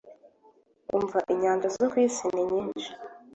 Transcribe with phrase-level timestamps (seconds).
[0.97, 2.89] Umva inyanja zo kwisi ninyinshi